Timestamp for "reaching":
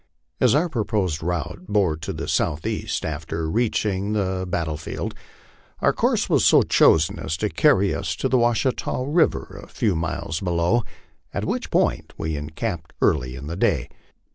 3.47-4.13